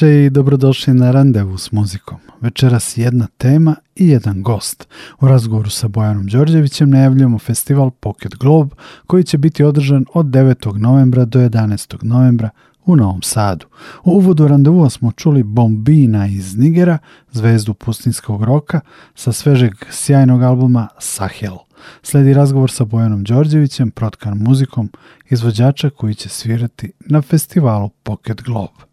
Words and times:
Dobroveče 0.00 0.24
i 0.24 0.30
dobrodošli 0.30 0.94
na 0.94 1.10
randevu 1.10 1.58
s 1.58 1.72
muzikom. 1.72 2.18
Večeras 2.40 2.98
jedna 2.98 3.26
tema 3.38 3.76
i 3.94 4.08
jedan 4.08 4.42
gost. 4.42 4.88
U 5.20 5.28
razgovoru 5.28 5.70
sa 5.70 5.88
Bojanom 5.88 6.26
Đorđevićem 6.26 6.90
najavljujemo 6.90 7.38
festival 7.38 7.90
Pocket 7.90 8.34
Globe 8.34 8.74
koji 9.06 9.24
će 9.24 9.38
biti 9.38 9.64
održan 9.64 10.04
od 10.14 10.26
9. 10.26 10.78
novembra 10.78 11.24
do 11.24 11.38
11. 11.38 12.04
novembra 12.04 12.50
u 12.84 12.96
Novom 12.96 13.22
Sadu. 13.22 13.66
U 14.04 14.10
uvodu 14.10 14.48
randevua 14.48 14.90
smo 14.90 15.12
čuli 15.12 15.42
Bombina 15.42 16.26
iz 16.26 16.56
Nigera, 16.56 16.98
zvezdu 17.32 17.74
pustinskog 17.74 18.44
roka, 18.44 18.80
sa 19.14 19.32
svežeg 19.32 19.72
sjajnog 19.90 20.42
albuma 20.42 20.88
Sahel. 20.98 21.56
Sledi 22.02 22.34
razgovor 22.34 22.70
sa 22.70 22.84
Bojanom 22.84 23.24
Đorđevićem, 23.24 23.90
protkan 23.90 24.38
muzikom, 24.38 24.90
izvođača 25.30 25.90
koji 25.90 26.14
će 26.14 26.28
svirati 26.28 26.92
na 27.00 27.22
festivalu 27.22 27.90
Pocket 28.02 28.42
Globe. 28.42 28.86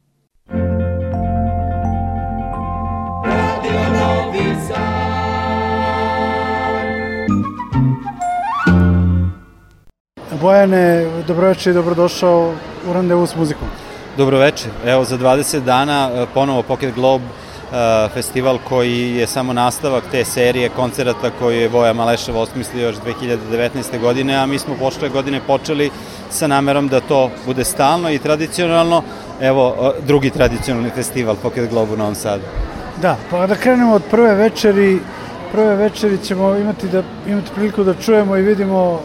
Bojane, 10.44 11.06
dobroveče 11.28 11.70
i 11.70 11.74
dobrodošao 11.74 12.54
u 12.90 12.94
randevu 12.94 13.28
s 13.28 13.36
muzikom. 13.36 13.68
Dobroveče, 14.18 14.70
evo 14.86 15.04
za 15.04 15.18
20 15.18 15.60
dana 15.60 16.10
e, 16.14 16.26
ponovo 16.34 16.62
Pocket 16.62 16.96
Globe 16.96 17.26
festival 18.14 18.58
koji 18.70 19.16
je 19.16 19.28
samo 19.28 19.54
nastavak 19.54 20.04
te 20.12 20.26
serije 20.26 20.70
koncerata 20.70 21.32
koju 21.40 21.62
je 21.62 21.68
Voja 21.68 21.94
Maleševa 21.94 22.40
osmislio 22.40 22.88
još 22.88 22.96
2019. 22.96 24.00
godine, 24.00 24.36
a 24.36 24.46
mi 24.46 24.60
smo 24.60 24.76
pošle 24.80 25.10
godine 25.10 25.42
počeli 25.48 25.92
sa 26.30 26.48
namerom 26.48 26.88
da 26.88 27.00
to 27.00 27.30
bude 27.46 27.64
stalno 27.64 28.12
i 28.12 28.20
tradicionalno. 28.20 29.02
Evo, 29.42 29.94
drugi 30.08 30.30
tradicionalni 30.30 30.90
festival 30.90 31.36
Pocket 31.36 31.70
Globe 31.70 31.94
u 31.94 31.98
Novom 31.98 32.16
Sadu. 32.16 32.44
Da, 33.02 33.18
pa 33.32 33.48
da 33.48 33.56
krenemo 33.56 33.94
od 33.94 34.04
prve 34.12 34.36
večeri, 34.36 35.00
prve 35.52 35.76
večeri 35.76 36.18
ćemo 36.18 36.56
imati, 36.56 36.88
da, 36.88 37.04
imati 37.28 37.52
priliku 37.56 37.84
da 37.84 37.94
čujemo 37.94 38.38
i 38.38 38.42
vidimo 38.42 39.00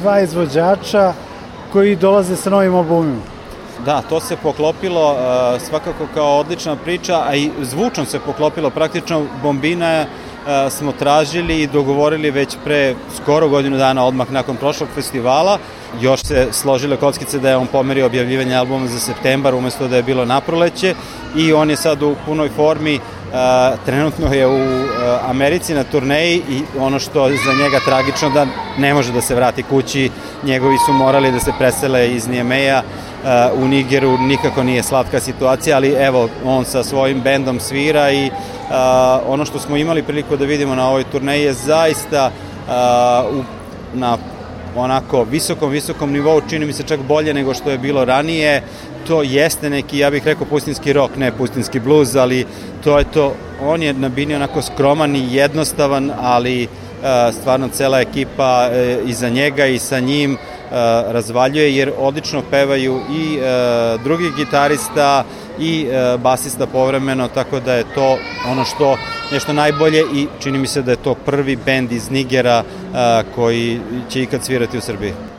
dva 0.00 0.20
izvođača 0.20 1.12
koji 1.72 1.96
dolaze 1.96 2.36
sa 2.36 2.50
novim 2.50 2.74
albumima. 2.74 3.22
Da, 3.84 4.02
to 4.02 4.20
se 4.20 4.36
poklopilo 4.36 5.12
uh, 5.12 5.62
svakako 5.62 6.06
kao 6.14 6.38
odlična 6.38 6.76
priča, 6.76 7.22
a 7.26 7.34
i 7.34 7.50
zvučno 7.62 8.04
se 8.04 8.18
poklopilo. 8.18 8.70
Praktično 8.70 9.26
Bombina 9.42 10.06
smo 10.70 10.92
tražili 10.92 11.62
i 11.62 11.66
dogovorili 11.66 12.30
već 12.30 12.56
pre 12.64 12.94
skoro 13.22 13.48
godinu 13.48 13.76
dana 13.76 14.04
odmah 14.04 14.30
nakon 14.30 14.56
prošlog 14.56 14.88
festivala. 14.94 15.58
Još 16.00 16.22
se 16.22 16.48
složile 16.52 16.96
kockice 16.96 17.38
da 17.38 17.50
je 17.50 17.56
on 17.56 17.66
pomerio 17.66 18.06
objavljivanje 18.06 18.54
albuma 18.54 18.86
za 18.86 18.98
septembar 18.98 19.54
umesto 19.54 19.88
da 19.88 19.96
je 19.96 20.02
bilo 20.02 20.24
na 20.24 20.40
proleće 20.40 20.94
i 21.36 21.52
on 21.52 21.70
je 21.70 21.76
sad 21.76 22.02
u 22.02 22.14
punoj 22.26 22.48
formi 22.48 23.00
Uh, 23.28 23.34
trenutno 23.86 24.32
je 24.32 24.46
u 24.46 24.54
uh, 24.54 24.90
Americi 25.30 25.74
na 25.74 25.84
turneji 25.84 26.42
i 26.50 26.62
ono 26.78 26.98
što 26.98 27.28
je 27.28 27.36
za 27.36 27.52
njega 27.52 27.78
tragično 27.84 28.30
da 28.30 28.46
ne 28.78 28.94
može 28.94 29.12
da 29.12 29.20
se 29.20 29.34
vrati 29.34 29.62
kući, 29.62 30.10
njegovi 30.42 30.76
su 30.86 30.92
morali 30.92 31.32
da 31.32 31.40
se 31.40 31.52
presele 31.58 32.08
iz 32.08 32.28
Nijemeja 32.28 32.82
u 33.54 33.68
Nigeru, 33.68 34.18
nikako 34.18 34.62
nije 34.62 34.82
slatka 34.82 35.20
situacija, 35.20 35.76
ali 35.76 35.88
evo, 35.88 36.28
on 36.44 36.64
sa 36.64 36.84
svojim 36.84 37.20
bendom 37.20 37.60
svira 37.60 38.10
i 38.10 38.26
uh, 38.26 38.57
ono 39.26 39.44
što 39.44 39.58
smo 39.58 39.76
imali 39.76 40.02
priliku 40.02 40.36
da 40.36 40.44
vidimo 40.44 40.74
na 40.74 40.88
ovoj 40.88 41.04
turneji 41.04 41.42
je 41.42 41.52
zaista 41.52 42.30
u, 43.32 43.42
na 43.94 44.18
onako 44.76 45.24
visokom, 45.24 45.70
visokom 45.70 46.12
nivou, 46.12 46.40
čini 46.48 46.66
mi 46.66 46.72
se 46.72 46.82
čak 46.82 47.00
bolje 47.00 47.34
nego 47.34 47.54
što 47.54 47.70
je 47.70 47.78
bilo 47.78 48.04
ranije. 48.04 48.62
To 49.06 49.22
jeste 49.22 49.70
neki, 49.70 49.98
ja 49.98 50.10
bih 50.10 50.24
rekao, 50.24 50.46
pustinski 50.46 50.92
rock, 50.92 51.16
ne 51.16 51.32
pustinski 51.32 51.80
blues, 51.80 52.14
ali 52.14 52.46
to 52.84 52.98
je 52.98 53.04
to. 53.04 53.34
On 53.62 53.82
je 53.82 53.92
na 53.92 54.08
bini 54.08 54.34
onako 54.34 54.62
skroman 54.62 55.16
i 55.16 55.34
jednostavan, 55.34 56.12
ali 56.20 56.64
uh, 56.64 56.87
stvarno 57.40 57.68
cela 57.68 58.00
ekipa 58.00 58.70
iza 59.06 59.28
njega 59.28 59.66
i 59.66 59.78
sa 59.78 60.00
njim 60.00 60.36
razvaljuje, 61.08 61.76
jer 61.76 61.92
odlično 61.98 62.42
pevaju 62.50 63.00
i 63.10 63.38
drugi 64.04 64.30
gitarista 64.36 65.24
i 65.58 65.86
basista 66.18 66.66
povremeno, 66.66 67.28
tako 67.28 67.60
da 67.60 67.74
je 67.74 67.84
to 67.94 68.18
ono 68.48 68.64
što 68.64 68.96
nešto 69.32 69.52
najbolje 69.52 70.00
i 70.14 70.26
čini 70.40 70.58
mi 70.58 70.66
se 70.66 70.82
da 70.82 70.90
je 70.90 70.96
to 70.96 71.14
prvi 71.14 71.56
bend 71.56 71.92
iz 71.92 72.10
Nigera 72.10 72.62
koji 73.34 73.80
će 74.10 74.22
ikad 74.22 74.44
svirati 74.44 74.78
u 74.78 74.80
Srbiji. 74.80 75.37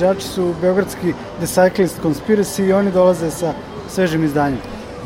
Izvođači 0.00 0.26
su 0.26 0.54
beogradski 0.60 1.12
The 1.38 1.46
Cyclist 1.46 2.02
Conspiracy 2.02 2.68
i 2.68 2.72
oni 2.72 2.92
dolaze 2.92 3.30
sa 3.30 3.52
svežim 3.88 4.24
izdanjem. 4.24 4.58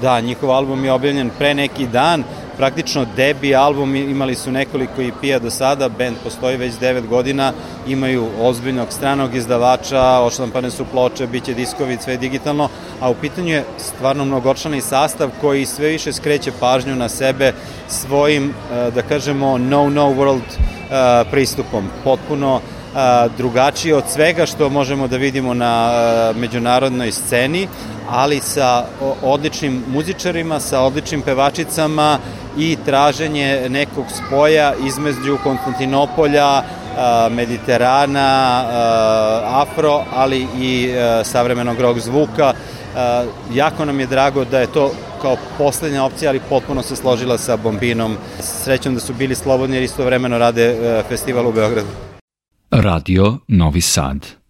Da, 0.02 0.20
njihov 0.20 0.50
album 0.50 0.84
je 0.84 0.92
objavljen 0.92 1.30
pre 1.38 1.54
neki 1.54 1.86
dan, 1.86 2.22
praktično 2.56 3.06
debi 3.16 3.54
album, 3.54 3.96
imali 3.96 4.34
su 4.34 4.52
nekoliko 4.52 5.02
EP-a 5.02 5.38
do 5.38 5.50
sada, 5.50 5.88
band 5.88 6.16
postoji 6.24 6.56
već 6.56 6.74
9 6.74 7.08
godina, 7.08 7.52
imaju 7.88 8.28
ozbiljnog 8.40 8.92
stranog 8.92 9.34
izdavača, 9.34 10.20
oštampane 10.20 10.70
su 10.70 10.84
ploče, 10.84 11.26
biće 11.26 11.54
diskovi, 11.54 11.98
sve 12.00 12.16
digitalno, 12.16 12.68
a 13.00 13.10
u 13.10 13.14
pitanju 13.14 13.48
je 13.48 13.64
stvarno 13.78 14.24
mnogočlani 14.24 14.80
sastav 14.80 15.30
koji 15.40 15.66
sve 15.66 15.88
više 15.88 16.12
skreće 16.12 16.52
pažnju 16.60 16.96
na 16.96 17.08
sebe 17.08 17.52
svojim, 17.88 18.50
eh, 18.50 18.90
da 18.90 19.02
kažemo, 19.02 19.58
no-no 19.58 20.08
world 20.14 20.48
eh, 20.54 21.24
pristupom. 21.30 21.88
Potpuno 22.04 22.60
drugačiji 23.36 23.92
od 23.92 24.04
svega 24.08 24.46
što 24.46 24.70
možemo 24.70 25.08
da 25.08 25.16
vidimo 25.16 25.54
na 25.54 25.90
međunarodnoj 26.36 27.12
sceni, 27.12 27.68
ali 28.10 28.40
sa 28.40 28.84
odličnim 29.22 29.84
muzičarima, 29.88 30.60
sa 30.60 30.80
odličnim 30.80 31.22
pevačicama 31.22 32.18
i 32.58 32.76
traženje 32.84 33.68
nekog 33.68 34.04
spoja 34.10 34.74
između 34.86 35.38
Konstantinopolja, 35.42 36.62
Mediterana, 37.30 38.64
Afro, 39.44 40.02
ali 40.14 40.46
i 40.58 40.94
savremenog 41.24 41.80
rock 41.80 42.00
zvuka. 42.00 42.52
Jako 43.54 43.84
nam 43.84 44.00
je 44.00 44.06
drago 44.06 44.44
da 44.44 44.60
je 44.60 44.66
to 44.66 44.92
kao 45.22 45.36
poslednja 45.58 46.04
opcija, 46.04 46.30
ali 46.30 46.40
potpuno 46.48 46.82
se 46.82 46.96
složila 46.96 47.38
sa 47.38 47.56
Bombinom. 47.56 48.16
Srećom 48.40 48.94
da 48.94 49.00
su 49.00 49.14
bili 49.14 49.34
slobodni 49.34 49.76
jer 49.76 49.82
istovremeno 49.82 50.38
rade 50.38 51.02
festival 51.08 51.48
u 51.48 51.52
Beogradu. 51.52 52.13
Radio 52.70 53.42
Novi 53.46 53.80
Sad 53.80 54.42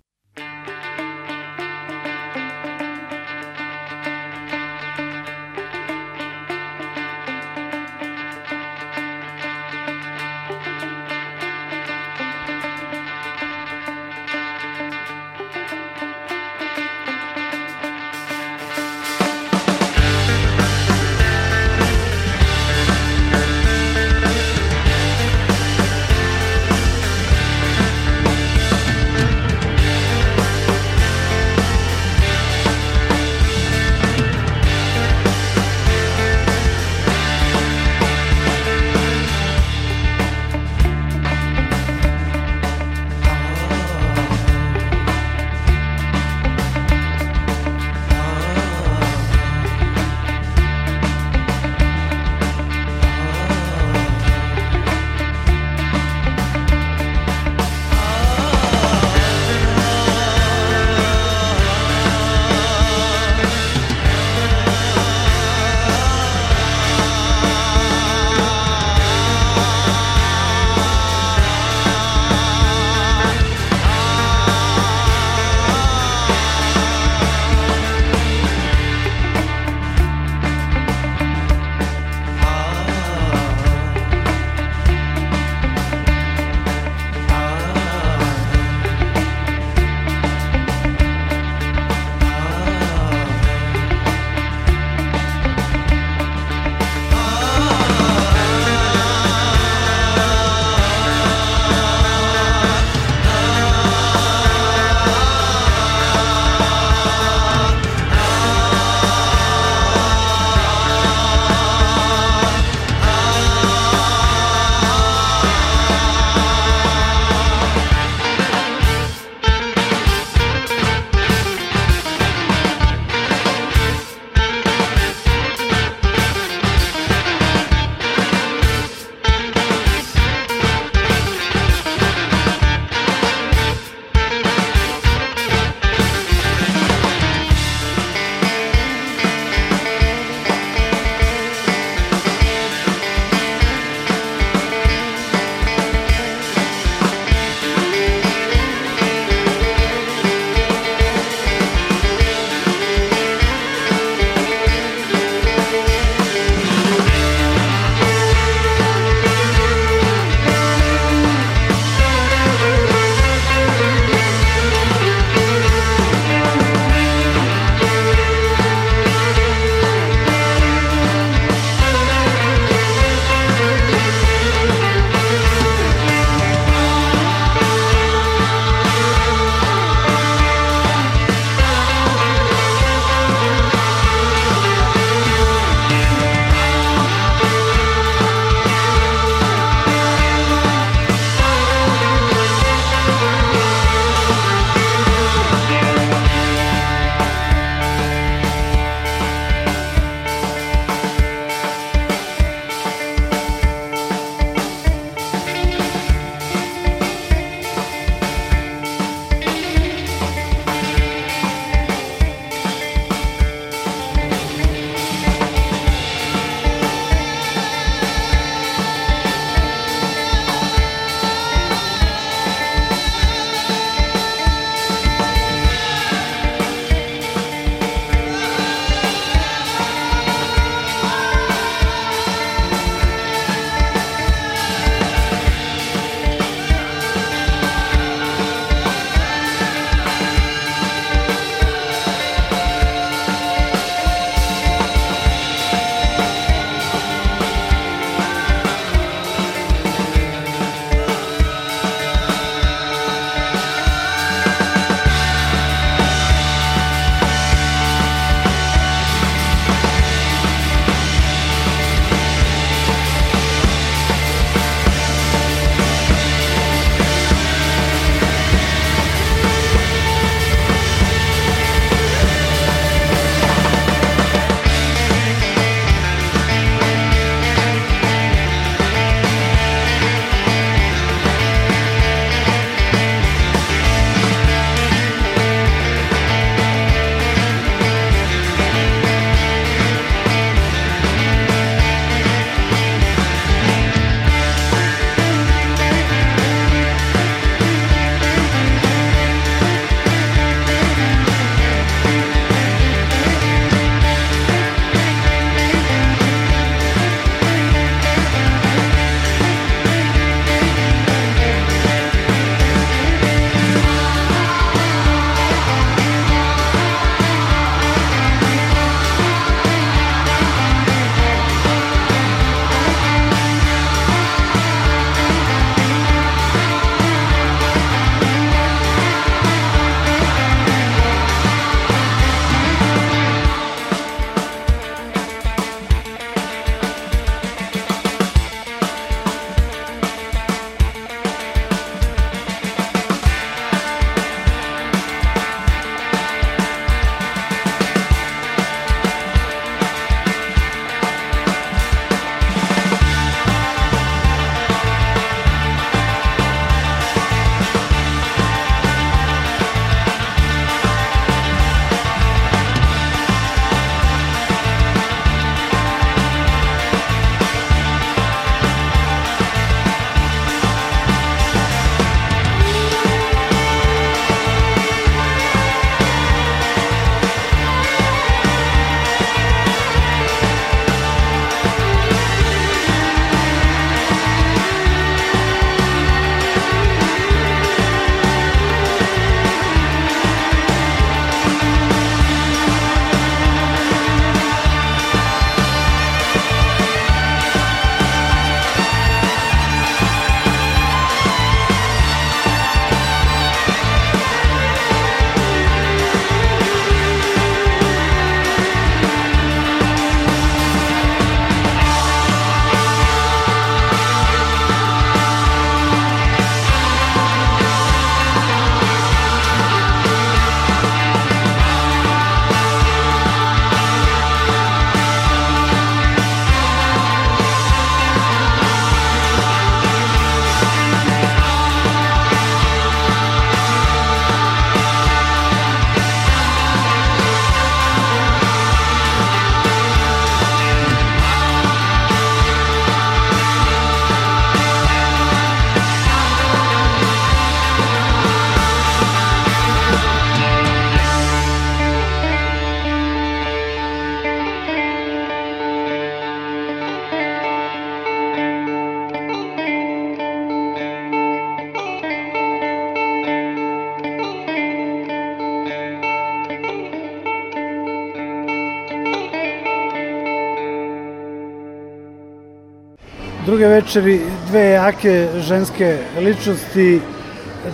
druge 473.55 473.69
večeri 473.69 474.21
dve 474.49 474.71
jake 474.71 475.29
ženske 475.39 475.99
ličnosti, 476.19 477.01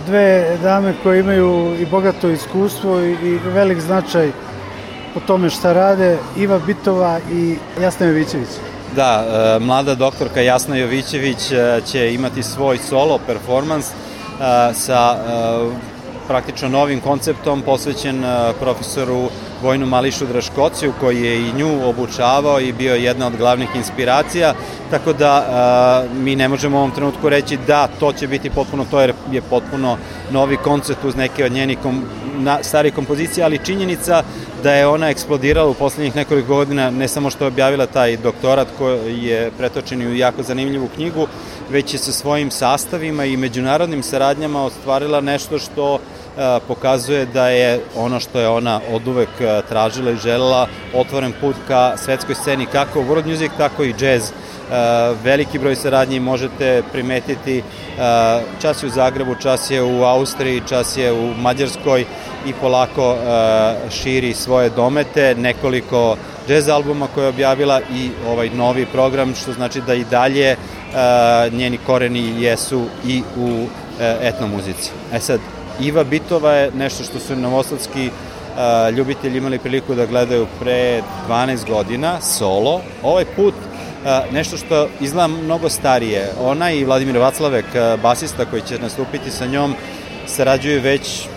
dve 0.05 0.57
dame 0.63 0.93
koje 1.03 1.19
imaju 1.19 1.75
i 1.79 1.85
bogato 1.85 2.29
iskustvo 2.29 2.99
i, 2.99 3.11
i 3.11 3.39
velik 3.45 3.79
značaj 3.79 4.31
po 5.13 5.19
tome 5.19 5.49
šta 5.49 5.73
rade, 5.73 6.17
Iva 6.37 6.59
Bitova 6.59 7.19
i 7.33 7.55
Jasna 7.81 8.05
Jovićević. 8.05 8.47
Da, 8.95 9.25
e, 9.25 9.59
mlada 9.59 9.95
doktorka 9.95 10.41
Jasna 10.41 10.75
Jovićević 10.75 11.51
e, 11.51 11.81
će 11.85 12.13
imati 12.13 12.43
svoj 12.43 12.77
solo 12.77 13.19
performans 13.27 13.85
e, 13.89 13.93
sa 14.73 15.17
praktično 16.31 16.69
novim 16.69 16.99
konceptom 16.99 17.61
posvećen 17.61 18.23
profesoru 18.59 19.29
Vojnu 19.61 19.85
Mališu 19.85 20.25
Draškociju 20.25 20.93
koji 20.99 21.23
je 21.23 21.35
i 21.37 21.53
nju 21.53 21.89
obučavao 21.89 22.59
i 22.59 22.71
bio 22.73 22.95
jedna 22.95 23.27
od 23.27 23.37
glavnih 23.37 23.69
inspiracija, 23.75 24.53
tako 24.91 25.13
da 25.13 26.05
mi 26.13 26.35
ne 26.35 26.47
možemo 26.47 26.77
u 26.77 26.79
ovom 26.79 26.91
trenutku 26.91 27.29
reći 27.29 27.57
da 27.67 27.87
to 27.87 28.13
će 28.13 28.27
biti 28.27 28.49
potpuno 28.49 28.85
to 28.91 29.01
je 29.01 29.41
potpuno 29.49 29.97
novi 30.31 30.57
koncept 30.57 31.03
uz 31.05 31.15
neke 31.15 31.45
od 31.45 31.51
njenih 31.51 31.77
kom, 31.83 32.03
starih 32.61 32.93
kompozicija, 32.93 33.45
ali 33.45 33.65
činjenica 33.65 34.23
da 34.63 34.73
je 34.73 34.87
ona 34.87 35.09
eksplodirala 35.09 35.69
u 35.69 35.73
poslednjih 35.73 36.15
nekoliko 36.15 36.47
godina, 36.47 36.89
ne 36.89 37.07
samo 37.07 37.29
što 37.29 37.43
je 37.43 37.47
objavila 37.47 37.85
taj 37.85 38.17
doktorat 38.17 38.67
koji 38.77 39.23
je 39.23 39.51
pretočen 39.57 40.01
u 40.01 40.15
jako 40.15 40.43
zanimljivu 40.43 40.89
knjigu, 40.95 41.27
već 41.69 41.93
je 41.93 41.99
sa 41.99 42.11
svojim 42.11 42.51
sastavima 42.51 43.25
i 43.25 43.37
međunarodnim 43.37 44.03
saradnjama 44.03 44.63
ostvarila 44.63 45.21
nešto 45.21 45.59
što 45.59 45.99
pokazuje 46.67 47.25
da 47.25 47.47
je 47.47 47.79
ono 47.95 48.19
što 48.19 48.39
je 48.39 48.47
ona 48.47 48.79
od 48.91 49.07
uvek 49.07 49.29
tražila 49.69 50.11
i 50.11 50.15
želela 50.15 50.67
otvoren 50.93 51.33
put 51.41 51.55
ka 51.67 51.97
svetskoj 51.97 52.35
sceni 52.35 52.65
kako 52.65 52.99
world 52.99 53.25
music, 53.25 53.51
tako 53.57 53.83
i 53.83 53.95
jazz 53.99 54.31
veliki 55.23 55.59
broj 55.59 55.75
saradnji 55.75 56.19
možete 56.19 56.83
primetiti 56.91 57.63
čas 58.61 58.83
je 58.83 58.87
u 58.87 58.89
Zagrebu, 58.89 59.35
čas 59.35 59.71
je 59.71 59.83
u 59.83 60.03
Austriji, 60.03 60.61
čas 60.69 60.97
je 60.97 61.13
u 61.13 61.33
Mađarskoj 61.33 62.05
i 62.45 62.53
polako 62.53 63.17
širi 63.89 64.33
svoje 64.33 64.69
domete, 64.69 65.35
nekoliko 65.35 66.17
jazz 66.47 66.69
albuma 66.69 67.07
koje 67.15 67.25
je 67.25 67.29
objavila 67.29 67.81
i 67.93 68.09
ovaj 68.27 68.49
novi 68.49 68.85
program, 68.85 69.35
što 69.35 69.53
znači 69.53 69.81
da 69.81 69.93
i 69.93 70.03
dalje 70.03 70.55
njeni 71.51 71.79
koreni 71.85 72.43
jesu 72.43 72.85
i 73.05 73.23
u 73.37 73.65
etnomuzici. 74.21 74.91
E 75.13 75.19
sad, 75.19 75.39
Iva 75.79 76.03
Bitova 76.03 76.51
je 76.51 76.71
nešto 76.71 77.03
što 77.03 77.19
su 77.19 77.35
novosadski 77.35 78.09
ljubitelji 78.97 79.37
imali 79.37 79.59
priliku 79.59 79.95
da 79.95 80.05
gledaju 80.05 80.47
pre 80.59 81.01
12 81.29 81.69
godina, 81.69 82.21
solo. 82.21 82.81
Ovaj 83.03 83.25
put 83.35 83.53
nešto 84.31 84.57
što 84.57 84.87
izgleda 84.99 85.27
mnogo 85.27 85.69
starije. 85.69 86.29
Ona 86.41 86.71
i 86.71 86.83
Vladimir 86.83 87.17
Vaclavek, 87.17 87.65
basista 88.03 88.45
koji 88.45 88.61
će 88.61 88.79
nastupiti 88.79 89.31
sa 89.31 89.45
njom, 89.45 89.75
sarađuju 90.27 90.81
već, 90.81 91.27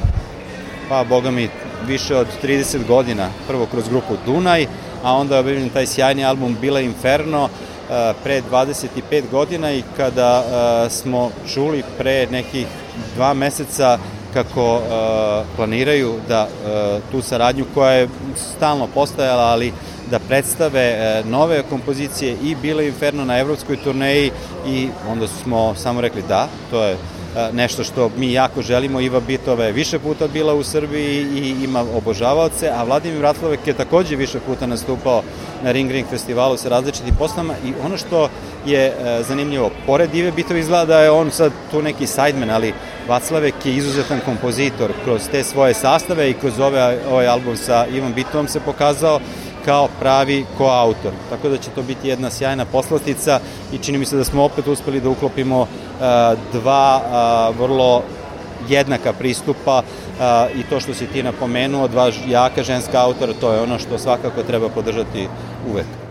pa 0.88 1.04
boga 1.04 1.30
mi, 1.30 1.48
više 1.86 2.16
od 2.16 2.26
30 2.42 2.86
godina, 2.86 3.28
prvo 3.48 3.66
kroz 3.66 3.88
grupu 3.88 4.14
Dunaj, 4.26 4.66
a 5.02 5.12
onda 5.12 5.34
je 5.34 5.40
objavljen 5.40 5.68
taj 5.68 5.86
sjajni 5.86 6.24
album 6.24 6.56
Bila 6.60 6.80
Inferno, 6.80 7.48
pre 8.22 8.42
25 8.50 9.22
godina 9.30 9.72
i 9.72 9.82
kada 9.96 10.44
smo 10.90 11.30
čuli 11.54 11.82
pre 11.98 12.26
nekih 12.30 12.66
dva 13.14 13.34
meseca 13.34 13.98
kako 14.34 14.80
planiraju 15.56 16.14
da 16.28 16.48
tu 17.10 17.22
saradnju 17.22 17.64
koja 17.74 17.90
je 17.90 18.08
stalno 18.36 18.86
postajala, 18.86 19.42
ali 19.42 19.72
da 20.10 20.18
predstave 20.18 20.80
e, 20.80 21.22
nove 21.24 21.62
kompozicije 21.70 22.36
i 22.42 22.54
Bile 22.54 22.86
Inferno 22.86 23.24
na 23.24 23.38
evropskoj 23.38 23.76
turneji 23.76 24.30
i 24.66 24.88
onda 25.08 25.26
smo 25.28 25.74
samo 25.74 26.00
rekli 26.00 26.22
da, 26.28 26.48
to 26.70 26.84
je 26.84 26.92
e, 26.92 26.96
nešto 27.52 27.84
što 27.84 28.10
mi 28.16 28.32
jako 28.32 28.62
želimo. 28.62 29.00
Iva 29.00 29.20
Bitova 29.20 29.64
je 29.64 29.72
više 29.72 29.98
puta 29.98 30.28
bila 30.28 30.54
u 30.54 30.62
Srbiji 30.62 31.26
i 31.34 31.64
ima 31.64 31.84
obožavaoce, 31.96 32.70
a 32.70 32.84
Vladimir 32.84 33.18
Vratlovek 33.18 33.66
je 33.66 33.72
takođe 33.72 34.16
više 34.16 34.40
puta 34.40 34.66
nastupao 34.66 35.22
na 35.62 35.72
Ring 35.72 35.90
Ring 35.90 36.06
festivalu 36.10 36.56
sa 36.56 36.68
različitim 36.68 37.14
poslama 37.18 37.54
i 37.64 37.72
ono 37.84 37.96
što 37.96 38.28
je 38.66 38.86
e, 38.86 39.22
zanimljivo, 39.28 39.70
pored 39.86 40.14
Ive 40.14 40.32
Bitova 40.32 40.58
izgleda 40.58 40.84
da 40.84 41.00
je 41.00 41.10
on 41.10 41.30
sad 41.30 41.52
tu 41.70 41.82
neki 41.82 42.06
sideman, 42.06 42.50
ali 42.50 42.74
Vaclavek 43.08 43.54
je 43.64 43.74
izuzetan 43.76 44.20
kompozitor 44.24 44.92
kroz 45.04 45.22
te 45.30 45.44
svoje 45.44 45.74
sastave 45.74 46.30
i 46.30 46.34
kroz 46.34 46.60
ove, 46.60 46.98
ovaj 47.10 47.26
album 47.26 47.56
sa 47.56 47.86
Ivom 47.86 48.12
Bitovom 48.12 48.48
se 48.48 48.60
pokazao 48.60 49.20
kao 49.64 49.88
pravi 50.00 50.44
koautor. 50.58 51.12
Tako 51.30 51.48
da 51.48 51.56
će 51.56 51.70
to 51.70 51.82
biti 51.82 52.08
jedna 52.08 52.30
sjajna 52.30 52.64
poslastica 52.64 53.40
i 53.72 53.78
čini 53.78 53.98
mi 53.98 54.06
se 54.06 54.16
da 54.16 54.24
smo 54.24 54.44
opet 54.44 54.66
uspeli 54.66 55.00
da 55.00 55.08
uklopimo 55.08 55.60
uh, 55.60 55.68
dva 56.52 57.00
uh, 57.00 57.60
vrlo 57.60 58.02
jednaka 58.68 59.12
pristupa 59.12 59.78
uh, 59.78 60.60
i 60.60 60.62
to 60.62 60.80
što 60.80 60.94
si 60.94 61.06
ti 61.06 61.22
napomenuo, 61.22 61.88
dva 61.88 62.10
jaka 62.28 62.62
ženska 62.62 63.00
autora, 63.00 63.32
to 63.40 63.52
je 63.52 63.60
ono 63.60 63.78
što 63.78 63.98
svakako 63.98 64.42
treba 64.42 64.68
podržati 64.68 65.28
uvek. 65.70 66.03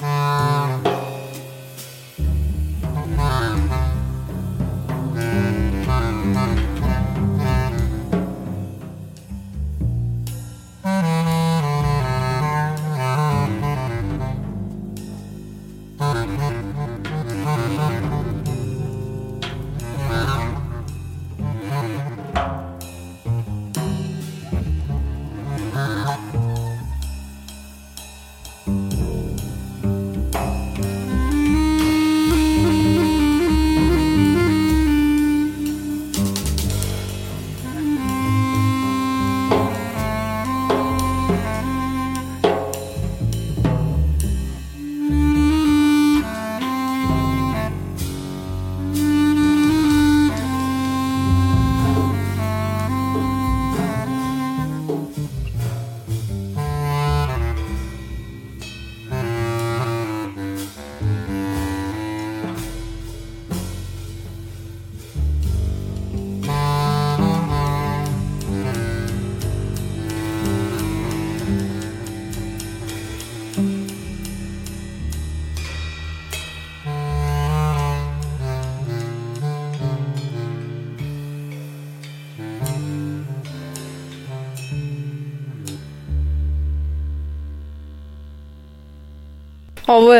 Música 0.00 0.93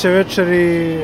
Treće 0.00 0.16
večeri 0.16 1.00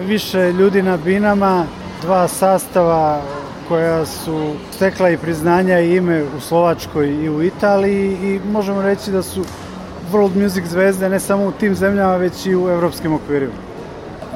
više 0.00 0.52
ljudi 0.52 0.82
na 0.82 0.96
binama, 0.96 1.66
dva 2.00 2.28
sastava 2.28 3.20
koja 3.68 4.06
su 4.06 4.54
stekla 4.70 5.10
i 5.10 5.16
priznanja 5.16 5.80
i 5.80 5.96
ime 5.96 6.22
u 6.22 6.40
Slovačkoj 6.40 7.08
i 7.08 7.28
u 7.28 7.42
Italiji 7.42 8.16
i 8.22 8.40
možemo 8.52 8.82
reći 8.82 9.10
da 9.10 9.22
su 9.22 9.44
world 10.12 10.42
music 10.42 10.64
zvezde 10.64 11.08
ne 11.08 11.20
samo 11.20 11.46
u 11.46 11.52
tim 11.52 11.74
zemljama, 11.74 12.16
već 12.16 12.46
i 12.46 12.56
u 12.56 12.68
evropskim 12.68 13.14
okvirima. 13.14 13.52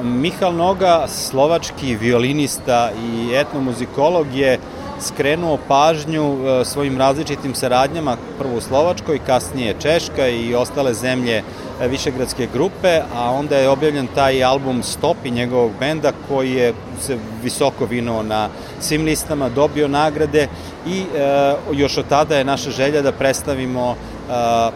Mihal 0.03 0.53
Noga, 0.55 1.05
slovački 1.07 1.95
violinista 1.95 2.91
i 3.03 3.35
etnomuzikolog 3.35 4.27
je 4.33 4.59
skrenuo 5.01 5.57
pažnju 5.67 6.23
e, 6.23 6.65
svojim 6.65 6.97
različitim 6.97 7.55
saradnjama, 7.55 8.17
prvo 8.39 8.57
u 8.57 8.61
Slovačkoj, 8.61 9.19
kasnije 9.25 9.75
Češka 9.79 10.27
i 10.27 10.55
ostale 10.55 10.93
zemlje 10.93 11.37
e, 11.37 11.43
Višegradske 11.85 12.47
grupe, 12.53 13.01
a 13.15 13.31
onda 13.31 13.57
je 13.57 13.69
objavljen 13.69 14.07
taj 14.15 14.43
album 14.43 14.83
Stop 14.83 15.17
i 15.23 15.31
njegovog 15.31 15.71
benda 15.79 16.11
koji 16.27 16.51
je 16.51 16.73
se 17.01 17.17
visoko 17.43 17.85
vinuo 17.85 18.23
na 18.23 18.49
svim 18.79 19.05
listama, 19.05 19.49
dobio 19.49 19.87
nagrade 19.87 20.47
i 20.87 20.99
e, 20.99 21.05
još 21.73 21.97
od 21.97 22.05
tada 22.09 22.37
je 22.37 22.43
naša 22.43 22.71
želja 22.71 23.01
da 23.01 23.11
predstavimo 23.11 23.95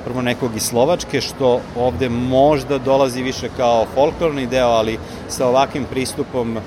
prvo 0.06 0.22
nekog 0.22 0.56
iz 0.56 0.64
Slovačke, 0.64 1.22
što 1.22 1.62
ovde 1.78 2.10
možda 2.10 2.78
dolazi 2.78 3.24
više 3.24 3.50
kao 3.58 3.86
folklorni 3.94 4.48
deo, 4.48 4.68
ali 4.68 5.00
sa 5.28 5.48
ovakvim 5.48 5.86
pristupom 5.86 6.58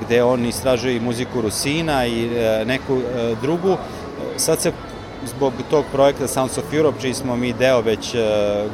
gde 0.00 0.22
on 0.22 0.46
istražuje 0.46 0.96
i 0.96 1.00
muziku 1.00 1.40
Rusina 1.40 2.06
i 2.06 2.26
e, 2.26 2.64
neku 2.64 2.96
e, 2.96 3.34
drugu. 3.42 3.76
Sad 4.36 4.60
se 4.60 4.72
zbog 5.24 5.52
tog 5.70 5.84
projekta 5.92 6.28
Sounds 6.28 6.58
of 6.58 6.72
Europe, 6.72 7.00
čiji 7.00 7.14
smo 7.14 7.36
mi 7.36 7.52
deo 7.52 7.80
već 7.80 8.14
e, 8.14 8.18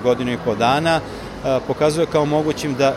godinu 0.02 0.32
i 0.32 0.38
po 0.44 0.54
dana, 0.54 1.00
pokazuje 1.66 2.06
kao 2.06 2.24
mogućim 2.24 2.74
da 2.74 2.94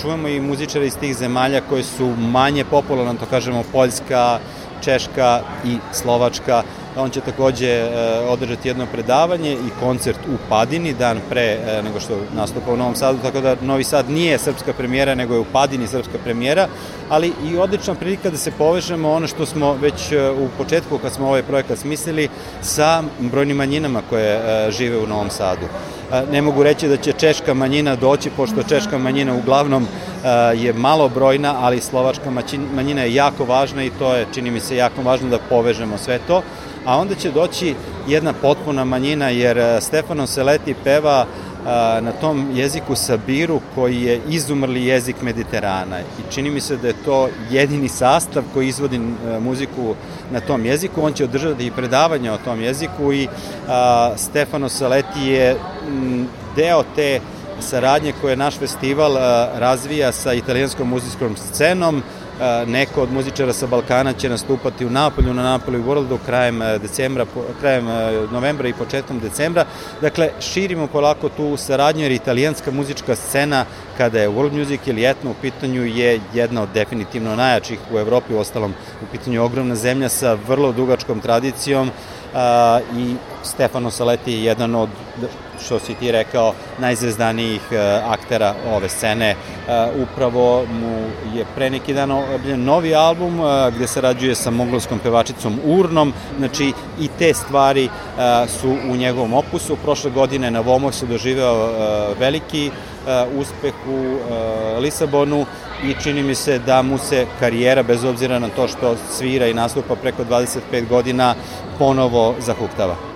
čujemo 0.00 0.28
i 0.28 0.40
muzičare 0.40 0.86
iz 0.86 0.96
tih 0.96 1.16
zemalja 1.16 1.60
koje 1.68 1.82
su 1.82 2.06
manje 2.18 2.64
popularne, 2.64 3.18
to 3.18 3.26
kažemo 3.30 3.62
Poljska, 3.72 4.38
Češka 4.84 5.40
i 5.64 5.76
Slovačka, 5.92 6.62
On 6.96 7.10
će 7.10 7.20
takođe 7.20 7.68
e, 7.68 7.88
održati 8.28 8.68
jedno 8.68 8.86
predavanje 8.92 9.52
i 9.52 9.80
koncert 9.80 10.18
u 10.26 10.36
Padini 10.48 10.92
dan 10.92 11.20
pre 11.28 11.42
e, 11.42 11.82
nego 11.82 12.00
što 12.00 12.18
nastupa 12.36 12.72
u 12.72 12.76
Novom 12.76 12.94
Sadu, 12.94 13.18
tako 13.22 13.40
da 13.40 13.56
Novi 13.62 13.84
Sad 13.84 14.10
nije 14.10 14.38
srpska 14.38 14.72
premijera, 14.72 15.14
nego 15.14 15.34
je 15.34 15.40
u 15.40 15.44
Padini 15.52 15.86
srpska 15.86 16.18
premijera, 16.24 16.68
ali 17.08 17.32
i 17.44 17.56
odlična 17.56 17.94
prilika 17.94 18.30
da 18.30 18.36
se 18.36 18.50
povežemo 18.58 19.12
ono 19.12 19.26
što 19.26 19.46
smo 19.46 19.72
već 19.72 20.12
e, 20.12 20.30
u 20.30 20.48
početku 20.58 20.98
kad 20.98 21.12
smo 21.12 21.26
ovaj 21.26 21.42
projekat 21.42 21.78
smislili 21.78 22.28
sa 22.62 23.02
brojnim 23.18 23.56
manjinama 23.56 24.02
koje 24.10 24.40
žive 24.70 24.98
u 24.98 25.06
Novom 25.06 25.30
Sadu. 25.30 25.66
Ne 26.30 26.42
mogu 26.42 26.62
reći 26.62 26.88
da 26.88 26.96
će 26.96 27.12
češka 27.12 27.54
manjina 27.54 27.96
doći, 27.96 28.30
pošto 28.30 28.62
češka 28.62 28.98
manjina 28.98 29.34
uglavnom 29.34 29.86
je 30.54 30.72
malo 30.72 31.08
brojna, 31.08 31.54
ali 31.60 31.80
slovačka 31.80 32.30
manjina 32.74 33.02
je 33.02 33.14
jako 33.14 33.44
važna 33.44 33.84
i 33.84 33.90
to 33.90 34.14
je, 34.14 34.26
čini 34.34 34.50
mi 34.50 34.60
se, 34.60 34.76
jako 34.76 35.02
važno 35.02 35.28
da 35.28 35.38
povežemo 35.38 35.98
sve 35.98 36.18
to 36.26 36.42
a 36.84 36.98
onda 36.98 37.14
će 37.14 37.30
doći 37.30 37.74
jedna 38.08 38.32
potpuna 38.32 38.84
manjina, 38.84 39.28
jer 39.28 39.58
e, 39.58 39.80
Stefano 39.80 40.26
Seleti 40.26 40.74
peva 40.84 41.26
e, 41.26 41.66
na 42.00 42.12
tom 42.20 42.50
jeziku 42.54 42.96
Sabiru 42.96 43.60
koji 43.74 44.02
je 44.02 44.20
izumrli 44.28 44.86
jezik 44.86 45.22
Mediterana 45.22 46.00
i 46.00 46.32
čini 46.32 46.50
mi 46.50 46.60
se 46.60 46.76
da 46.76 46.88
je 46.88 46.94
to 47.04 47.28
jedini 47.50 47.88
sastav 47.88 48.42
koji 48.54 48.68
izvodi 48.68 48.96
e, 48.96 49.38
muziku 49.40 49.94
na 50.30 50.40
tom 50.40 50.64
jeziku. 50.64 51.02
On 51.02 51.12
će 51.12 51.24
održati 51.24 51.66
i 51.66 51.70
predavanja 51.70 52.32
o 52.32 52.38
tom 52.38 52.62
jeziku 52.62 53.12
i 53.12 53.28
a, 53.68 54.12
Stefano 54.16 54.68
Saleti 54.68 55.20
je 55.26 55.56
deo 56.56 56.84
te 56.96 57.20
saradnje 57.60 58.12
koje 58.20 58.36
naš 58.36 58.58
festival 58.58 59.16
a, 59.16 59.48
razvija 59.58 60.12
sa 60.12 60.32
italijanskom 60.34 60.88
muzijskom 60.88 61.36
scenom, 61.36 62.02
neko 62.66 63.02
od 63.02 63.12
muzičara 63.12 63.52
sa 63.52 63.66
Balkana 63.66 64.12
će 64.12 64.28
nastupati 64.28 64.86
u 64.86 64.90
Napolju, 64.90 65.34
na 65.34 65.42
Napolju 65.42 65.84
Worldu 65.84 66.18
krajem 66.26 66.58
decembra, 66.58 67.26
krajem 67.60 67.86
novembra 68.32 68.68
i 68.68 68.72
početkom 68.72 69.20
decembra. 69.20 69.64
Dakle, 70.00 70.30
širimo 70.40 70.86
polako 70.86 71.28
tu 71.28 71.56
saradnju 71.56 72.02
jer 72.02 72.12
italijanska 72.12 72.70
muzička 72.70 73.16
scena 73.16 73.64
kada 73.98 74.20
je 74.20 74.28
world 74.28 74.52
music 74.52 74.80
ili 74.86 75.06
etno 75.06 75.30
u 75.30 75.34
pitanju 75.42 75.84
je 75.84 76.20
jedna 76.34 76.62
od 76.62 76.68
definitivno 76.74 77.36
najjačih 77.36 77.78
u 77.92 77.98
Evropi, 77.98 78.34
u 78.34 78.38
ostalom 78.38 78.74
u 79.02 79.06
pitanju 79.12 79.44
ogromna 79.44 79.74
zemlja 79.74 80.08
sa 80.08 80.36
vrlo 80.46 80.72
dugačkom 80.72 81.20
tradicijom 81.20 81.90
i 82.96 83.14
Stefano 83.42 83.90
Saleti 83.90 84.32
je 84.32 84.44
jedan 84.44 84.74
od, 84.74 84.88
što 85.64 85.78
si 85.78 85.94
ti 85.94 86.12
rekao, 86.12 86.54
najzvezdanijih 86.78 87.60
uh, 87.70 88.12
aktera 88.12 88.54
ove 88.72 88.88
scene. 88.88 89.34
Uh, 89.34 90.02
upravo 90.02 90.64
mu 90.80 91.06
je 91.34 91.44
pre 91.54 91.70
neki 91.70 91.94
dan 91.94 92.10
obljen 92.10 92.64
novi 92.64 92.94
album 92.94 93.40
uh, 93.40 93.46
gde 93.76 93.86
se 93.86 94.00
rađuje 94.00 94.34
sa 94.34 94.50
mongolskom 94.50 94.98
pevačicom 94.98 95.58
Urnom, 95.64 96.12
znači 96.38 96.72
i 97.00 97.08
te 97.18 97.34
stvari 97.34 97.88
su 98.60 98.76
u 98.90 98.96
njegovom 98.96 99.34
opusu. 99.34 99.76
Prošle 99.76 100.10
godine 100.10 100.50
na 100.50 100.60
Vomosu 100.60 101.06
doživeo 101.06 101.70
veliki 102.18 102.70
uspeh 103.36 103.74
u 103.88 104.18
Lisabonu 104.80 105.46
i 105.84 105.94
čini 106.02 106.22
mi 106.22 106.34
se 106.34 106.58
da 106.58 106.82
mu 106.82 106.98
se 106.98 107.26
karijera, 107.40 107.82
bez 107.82 108.04
obzira 108.04 108.38
na 108.38 108.48
to 108.48 108.68
što 108.68 108.96
svira 109.10 109.46
i 109.46 109.54
nastupa 109.54 109.94
preko 109.94 110.24
25 110.24 110.88
godina, 110.88 111.34
ponovo 111.78 112.34
zahuktava. 112.38 113.13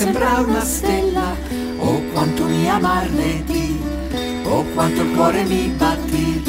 Sembra 0.00 0.40
una 0.40 0.64
stella, 0.64 1.36
oh 1.76 2.00
quanto 2.12 2.44
mi 2.44 2.70
amarne 2.70 3.44
ti, 3.44 3.78
oh 4.44 4.64
quanto 4.72 5.02
il 5.02 5.10
cuore 5.10 5.44
mi 5.44 5.68
batti. 5.76 6.42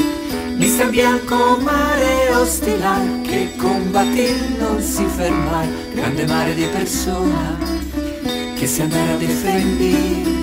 Mista 0.55 0.85
bianco 0.85 1.57
mare 1.57 2.33
ostilare 2.33 3.19
che 3.23 3.51
combattir 3.57 4.55
non 4.57 4.81
si 4.81 5.03
fermar, 5.03 5.67
grande 5.93 6.25
mare 6.27 6.53
di 6.53 6.65
persona 6.71 7.57
che 8.55 8.67
si 8.67 8.81
andrà 8.83 9.11
a 9.11 9.17
difendere. 9.17 10.40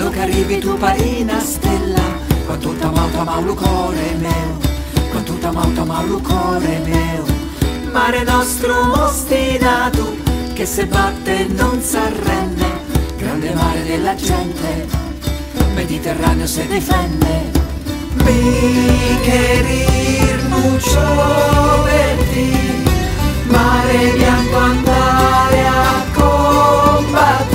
Quando 0.00 0.16
che 0.16 0.22
arrivi 0.22 0.58
tu 0.58 0.78
parina 0.78 1.38
stella, 1.40 2.00
quando 2.46 2.72
t'amau, 2.72 3.10
t'amau, 3.10 3.44
lo 3.44 3.54
cuore 3.54 4.14
mio 4.18 4.58
tamau 5.40 5.72
tamau 5.74 6.06
lo 6.06 6.20
cuore 6.20 6.80
mio. 6.86 7.24
Mare 7.92 8.22
nostro 8.22 9.04
ostinato 9.04 10.16
che 10.54 10.64
se 10.64 10.86
batte 10.86 11.48
non 11.48 11.82
s'arrende 11.82 12.66
grande 13.18 13.52
mare 13.52 13.82
della 13.84 14.14
gente 14.14 14.86
Mediterraneo 15.74 16.46
se 16.46 16.66
difende. 16.66 17.50
Mi 18.24 19.18
querir 19.22 20.42
mucho 20.48 21.82
verti 21.84 22.84
mare 23.48 24.12
bianco 24.16 24.56
andare 24.56 25.66
a 25.66 26.04
combattere 26.14 27.49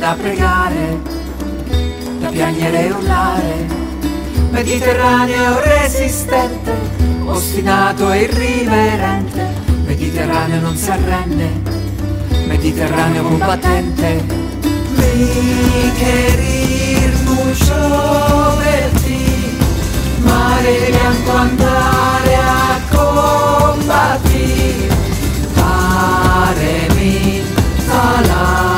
da 0.00 0.16
pregare, 0.18 0.98
da 2.20 2.28
piangere 2.28 2.86
e 2.86 2.90
urlare, 2.90 3.66
Mediterraneo 4.50 5.60
resistente, 5.60 6.72
ostinato 7.26 8.10
e 8.10 8.22
irriverente, 8.22 9.46
Mediterraneo 9.84 10.62
non 10.62 10.74
si 10.74 10.90
arrende, 10.90 11.50
Mediterraneo 12.46 13.24
combattente. 13.24 14.24
Mi 14.94 15.92
querir 15.98 17.12
mucho 17.24 18.56
per 18.56 18.88
ti, 19.02 19.54
mare 20.22 20.78
bianco 20.88 21.30
andare 21.30 22.36
a 22.36 22.80
combattere, 22.88 24.88
paremi 25.52 27.42
talassa, 27.86 28.69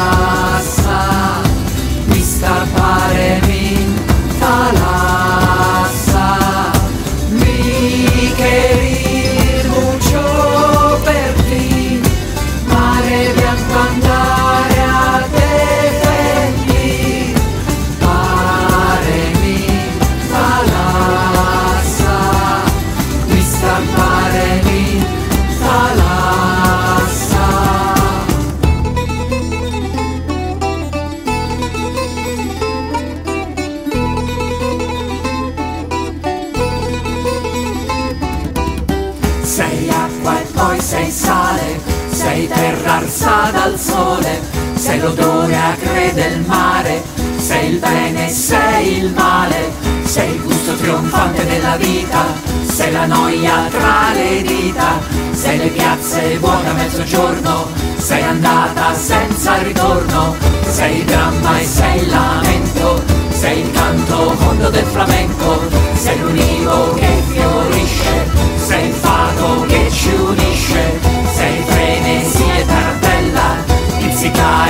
sei 42.83 42.91
terra 42.91 42.97
arsa 42.97 43.51
dal 43.53 43.79
sole, 43.79 44.41
sei 44.75 44.99
l'odore 44.99 45.57
acre 45.57 46.13
del 46.15 46.41
mare, 46.47 47.03
sei 47.37 47.73
il 47.73 47.79
bene 47.79 48.29
sei 48.29 48.99
il 48.99 49.13
male, 49.13 49.73
sei 50.05 50.35
il 50.35 50.43
gusto 50.43 50.75
trionfante 50.75 51.47
della 51.47 51.77
vita, 51.77 52.25
sei 52.65 52.93
la 52.93 53.07
noia 53.07 53.67
tra 53.71 54.13
le 54.13 54.43
dita, 54.43 54.99
sei 55.33 55.59
le 55.59 55.69
piazze 55.69 56.39
vuote 56.39 56.69
a 56.69 56.73
mezzogiorno, 56.73 57.69
sei 57.99 58.23
andata 58.23 58.95
senza 58.95 59.59
ritorno, 59.59 60.35
sei 60.69 60.99
il 60.99 61.05
dramma 61.05 61.59
e 61.61 61.65
sei 61.65 62.03
il 62.03 62.09
lamento, 62.09 63.03
sei 63.31 63.61
il 63.61 63.71
canto 63.71 64.35
fondo 64.37 64.71
del 64.71 64.87
flamenco, 64.87 65.61
sei 65.95 66.19
l'univo 66.19 66.95
che 66.95 67.23
fiorisce, 67.29 68.27
sei 68.57 68.89
il 68.89 68.95
fato 68.95 69.65
che 69.69 69.89
ci 69.91 70.11
unisce, 70.15 70.52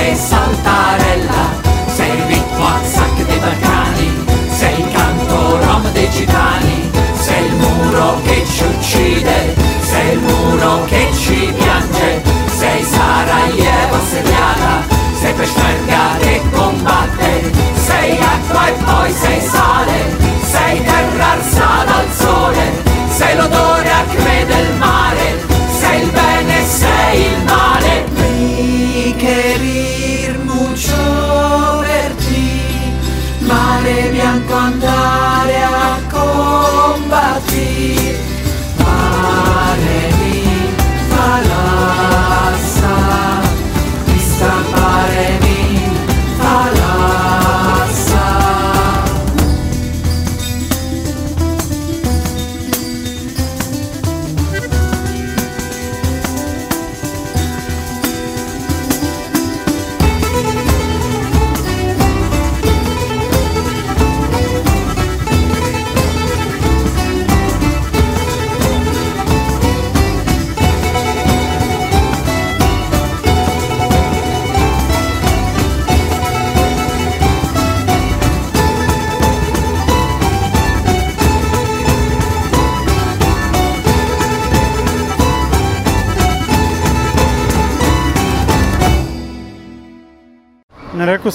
e 0.05 0.15
saltarella, 0.15 1.61
sei 1.87 2.09
il 2.17 2.43
a 2.57 2.79
sacche 2.83 3.25
dei 3.25 3.37
Balcani, 3.39 4.25
sei 4.49 4.79
il 4.79 4.91
canto 4.91 5.59
rom 5.65 5.91
dei 5.93 6.09
gitani, 6.09 6.91
sei 7.13 7.45
il 7.45 7.55
muro 7.55 8.19
che 8.23 8.43
ci 8.45 8.63
uccide, 8.63 9.55
sei 9.81 10.13
il 10.13 10.19
muro 10.19 10.83
che 10.85 11.07
ci 11.13 11.53
piange, 11.57 12.21
sei 12.57 12.83
Sarajevo 12.83 13.72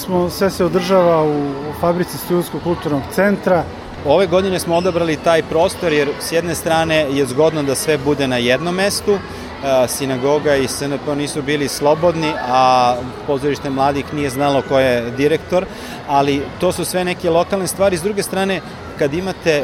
smo, 0.09 0.29
sve 0.29 0.49
se 0.49 0.65
održava 0.65 1.23
u, 1.23 1.51
fabrici 1.79 2.17
Studijskog 2.17 2.61
kulturnog 2.63 3.01
centra. 3.11 3.63
Ove 4.05 4.27
godine 4.27 4.59
smo 4.59 4.75
odabrali 4.75 5.15
taj 5.15 5.43
prostor 5.43 5.93
jer 5.93 6.09
s 6.19 6.31
jedne 6.31 6.55
strane 6.55 6.95
je 7.11 7.25
zgodno 7.25 7.63
da 7.63 7.75
sve 7.75 7.97
bude 7.97 8.27
na 8.27 8.37
jednom 8.37 8.75
mestu, 8.75 9.13
e, 9.13 9.87
sinagoga 9.87 10.55
i 10.55 10.67
SNP 10.67 11.15
nisu 11.17 11.41
bili 11.41 11.67
slobodni, 11.67 12.33
a 12.47 12.95
pozorište 13.27 13.69
mladih 13.69 14.13
nije 14.13 14.29
znalo 14.29 14.61
ko 14.69 14.79
je 14.79 15.11
direktor, 15.11 15.65
ali 16.07 16.41
to 16.59 16.71
su 16.71 16.85
sve 16.85 17.03
neke 17.05 17.29
lokalne 17.29 17.67
stvari. 17.67 17.97
S 17.97 18.03
druge 18.03 18.23
strane, 18.23 18.61
kad 18.99 19.13
imate 19.13 19.51
e, 19.51 19.63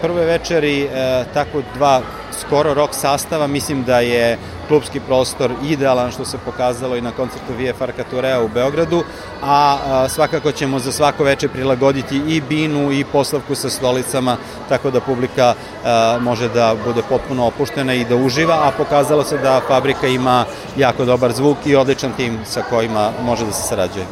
prve 0.00 0.24
večeri 0.24 0.82
e, 0.82 0.88
tako 1.34 1.62
dva 1.74 2.00
skoro 2.46 2.74
rock 2.74 2.94
sastava, 2.94 3.46
mislim 3.46 3.84
da 3.84 4.00
je 4.00 4.38
klubski 4.68 5.00
prostor 5.00 5.52
idealan 5.64 6.10
što 6.10 6.24
se 6.24 6.38
pokazalo 6.44 6.96
i 6.96 7.00
na 7.00 7.10
koncertu 7.10 7.52
Vije 7.58 7.72
Farkaturea 7.72 8.40
u 8.40 8.48
Beogradu, 8.48 9.02
a, 9.42 10.06
svakako 10.08 10.52
ćemo 10.52 10.78
za 10.78 10.92
svako 10.92 11.24
veče 11.24 11.48
prilagoditi 11.48 12.16
i 12.16 12.40
binu 12.40 12.92
i 12.92 13.04
poslavku 13.04 13.54
sa 13.54 13.70
stolicama, 13.70 14.36
tako 14.68 14.90
da 14.90 15.00
publika 15.00 15.54
može 16.20 16.48
da 16.48 16.74
bude 16.84 17.02
potpuno 17.08 17.46
opuštena 17.46 17.94
i 17.94 18.04
da 18.04 18.16
uživa, 18.16 18.54
a 18.54 18.70
pokazalo 18.76 19.24
se 19.24 19.38
da 19.38 19.60
fabrika 19.68 20.06
ima 20.06 20.44
jako 20.76 21.04
dobar 21.04 21.32
zvuk 21.32 21.58
i 21.66 21.76
odličan 21.76 22.12
tim 22.16 22.38
sa 22.44 22.62
kojima 22.70 23.10
može 23.24 23.44
da 23.44 23.52
se 23.52 23.68
sarađuje. 23.68 24.06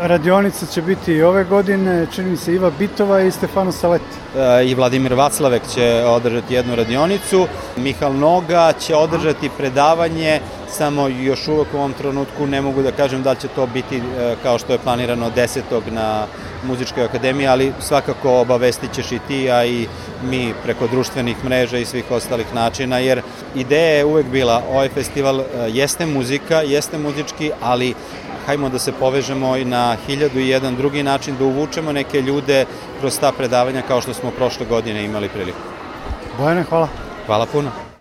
Radionica 0.00 0.66
će 0.66 0.82
biti 0.82 1.12
i 1.12 1.22
ove 1.22 1.44
godine, 1.44 2.06
čini 2.14 2.30
mi 2.30 2.36
se 2.36 2.54
Iva 2.54 2.70
Bitova 2.78 3.20
i 3.20 3.30
Stefano 3.30 3.72
Saleti. 3.72 4.04
E, 4.36 4.66
i 4.66 4.74
Vladimir 4.74 5.14
Vaclavek 5.14 5.62
će 5.74 6.04
održati 6.06 6.54
jednu 6.54 6.74
radionicu, 6.74 7.46
Mihal 7.76 8.14
Noga 8.14 8.72
će 8.80 8.96
održati 8.96 9.50
predavanje, 9.58 10.40
samo 10.68 11.08
još 11.08 11.48
uvek 11.48 11.74
u 11.74 11.76
ovom 11.76 11.92
trenutku 11.92 12.46
ne 12.46 12.60
mogu 12.60 12.82
da 12.82 12.92
kažem 12.92 13.22
da 13.22 13.34
će 13.34 13.48
to 13.48 13.66
biti 13.66 13.96
e, 13.96 14.34
kao 14.42 14.58
što 14.58 14.72
je 14.72 14.78
planirano 14.78 15.30
10. 15.36 15.60
na 15.90 16.26
muzičkoj 16.64 17.04
akademiji, 17.04 17.46
ali 17.46 17.72
svakako 17.80 18.40
obavestit 18.40 18.92
ćeš 18.92 19.12
i 19.12 19.18
ti, 19.28 19.50
a 19.50 19.64
i 19.64 19.86
mi 20.30 20.54
preko 20.62 20.86
društvenih 20.86 21.44
mreža 21.44 21.78
i 21.78 21.84
svih 21.84 22.10
ostalih 22.10 22.54
načina, 22.54 22.98
jer 22.98 23.22
ideja 23.54 23.96
je 23.96 24.04
uvek 24.04 24.26
bila, 24.26 24.62
ovaj 24.70 24.88
festival 24.88 25.40
e, 25.40 25.44
jeste 25.68 26.06
muzika, 26.06 26.62
jeste 26.62 26.98
muzički, 26.98 27.50
ali 27.62 27.94
hajmo 28.46 28.68
da 28.68 28.78
se 28.78 28.92
povežemo 28.92 29.56
i 29.56 29.64
na 29.64 29.96
hiljadu 30.06 30.38
i 30.40 30.48
jedan 30.48 30.76
drugi 30.76 31.02
način, 31.02 31.36
da 31.38 31.44
uvučemo 31.44 31.92
neke 31.92 32.22
ljude 32.22 32.66
kroz 33.00 33.18
ta 33.18 33.32
predavanja 33.32 33.82
kao 33.82 34.00
što 34.00 34.14
smo 34.14 34.30
prošle 34.30 34.66
godine 34.66 35.04
imali 35.04 35.28
priliku. 35.28 35.58
Bojane, 36.38 36.62
hvala. 36.62 36.88
Hvala 37.26 37.46
puno. 37.46 37.93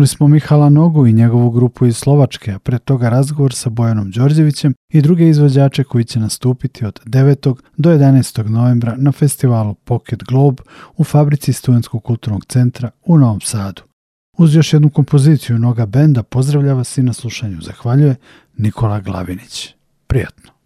Čuli 0.00 0.08
smo 0.08 0.28
Mihala 0.28 0.68
Nogu 0.68 1.06
i 1.06 1.12
njegovu 1.12 1.50
grupu 1.50 1.86
iz 1.86 1.96
Slovačke, 1.96 2.52
a 2.52 2.58
pre 2.58 2.78
toga 2.78 3.08
razgovor 3.08 3.54
sa 3.54 3.70
Bojanom 3.70 4.10
Đorđevićem 4.10 4.74
i 4.92 5.02
druge 5.02 5.28
izvođače 5.28 5.84
koji 5.84 6.04
će 6.04 6.20
nastupiti 6.20 6.84
od 6.84 7.00
9. 7.04 7.54
do 7.76 7.90
11. 7.90 8.48
novembra 8.48 8.94
na 8.96 9.12
festivalu 9.12 9.74
Pocket 9.74 10.22
Globe 10.24 10.62
u 10.96 11.04
fabrici 11.04 11.52
Studenskog 11.52 12.04
kulturnog 12.04 12.44
centra 12.44 12.90
u 13.04 13.18
Novom 13.18 13.40
Sadu. 13.40 13.82
Uz 14.38 14.54
još 14.54 14.72
jednu 14.72 14.90
kompoziciju 14.90 15.58
Noga 15.58 15.86
benda 15.86 16.22
pozdravlja 16.22 16.74
vas 16.74 16.98
i 16.98 17.02
na 17.02 17.12
slušanju 17.12 17.60
zahvaljuje 17.60 18.16
Nikola 18.56 19.00
Glavinić. 19.00 19.74
Prijatno. 20.06 20.59